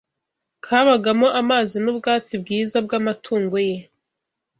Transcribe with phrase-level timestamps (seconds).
[0.65, 3.77] kabagamo amazi n’ubwatsi bwiza bw’amatungo ye